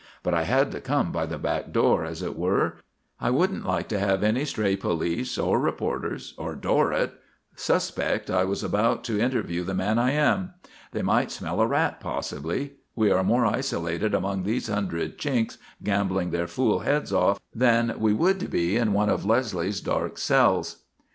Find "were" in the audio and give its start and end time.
2.35-2.77